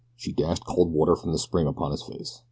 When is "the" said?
1.31-1.37